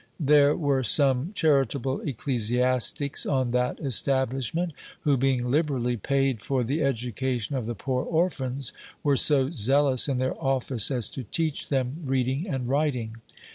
[0.19, 7.55] There were some charitable ecclesiastics on that establishment, who, being liberally paid for the education
[7.55, 12.47] of the poor orphans, were so zealous in their office as to teach them reading
[12.49, 13.17] and writing.